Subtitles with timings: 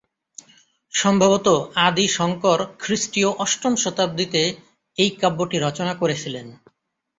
[0.93, 1.47] সম্ভবত
[1.87, 4.41] আদি শঙ্কর খ্রিস্টীয় অষ্টম শতাব্দীতে
[4.97, 6.47] এই কাব্যটি রচনা করেছিলেন।